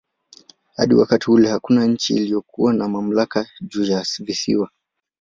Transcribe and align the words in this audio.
Hadi 0.75 0.93
wakati 0.95 1.31
ule 1.31 1.49
hakuna 1.49 1.85
nchi 1.87 2.13
iliyokuwa 2.15 2.73
na 2.73 2.89
mamlaka 2.89 3.49
juu 3.61 3.83
ya 3.83 4.05
visiwa. 4.19 4.69